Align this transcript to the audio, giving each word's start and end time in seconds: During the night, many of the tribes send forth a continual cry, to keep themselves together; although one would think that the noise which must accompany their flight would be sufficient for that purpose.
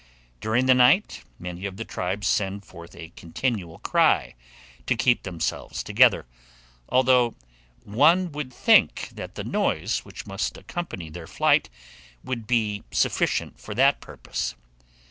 During 0.39 0.65
the 0.65 0.73
night, 0.73 1.23
many 1.37 1.67
of 1.67 1.77
the 1.77 1.85
tribes 1.85 2.25
send 2.25 2.65
forth 2.65 2.95
a 2.95 3.09
continual 3.15 3.77
cry, 3.77 4.33
to 4.87 4.95
keep 4.95 5.21
themselves 5.21 5.83
together; 5.83 6.25
although 6.89 7.35
one 7.83 8.31
would 8.31 8.51
think 8.51 9.09
that 9.11 9.35
the 9.35 9.43
noise 9.43 9.99
which 9.99 10.25
must 10.25 10.57
accompany 10.57 11.11
their 11.11 11.27
flight 11.27 11.69
would 12.23 12.47
be 12.47 12.83
sufficient 12.91 13.59
for 13.59 13.75
that 13.75 14.01
purpose. 14.01 14.55